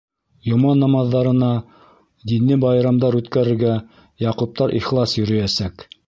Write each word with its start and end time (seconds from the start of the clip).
Йома 0.51 0.69
намаҙҙарына, 0.83 1.49
дини 2.31 2.57
байрамдар 2.63 3.17
үткәрергә 3.19 3.73
яҡуптар 4.25 4.73
ихлас 4.79 5.13
йөрөйәсәк. 5.21 5.85